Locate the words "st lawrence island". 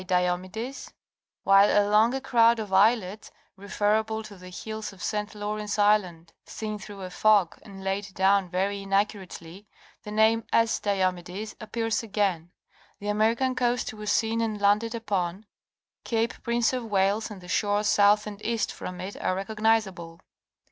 5.03-6.33